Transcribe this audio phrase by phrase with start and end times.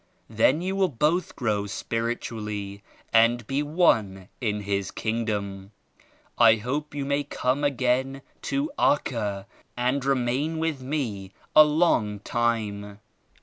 [0.31, 2.81] Then you will both grow spiritually
[3.13, 5.73] and be one in His Kingdom.
[6.39, 9.45] I hope you may come again to Acca
[9.77, 12.97] and remain with me a long time.